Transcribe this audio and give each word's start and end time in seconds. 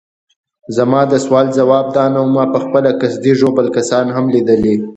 زما 0.77 1.01
د 1.07 1.13
سوال 1.25 1.47
ځواب 1.57 1.85
دا 1.97 2.05
نه 2.13 2.21
وو، 2.23 2.33
ما 2.35 2.45
پخپله 2.55 2.89
قصدي 3.01 3.33
ژوبل 3.39 3.67
کسان 3.77 4.05
هم 4.15 4.25
لیدلي. 4.33 4.75